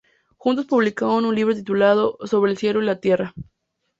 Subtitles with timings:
[0.35, 3.35] Juntos publicaron un libro titulado "Sobre el cielo y la tierra".